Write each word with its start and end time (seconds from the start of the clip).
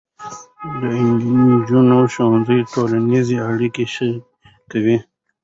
د 0.79 0.81
نجونو 1.45 1.99
ښوونځي 2.13 2.59
ټولنیزې 2.73 3.37
اړیکې 3.51 3.85
ښې 3.93 4.11
کوي. 4.71 4.97